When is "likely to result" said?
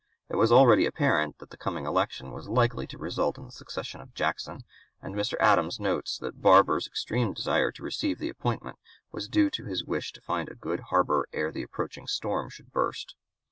2.49-3.37